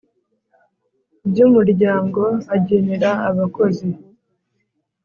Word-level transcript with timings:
By 1.29 1.39
umuryango 1.47 2.23
agenera 2.55 3.09
abakozi 3.29 3.87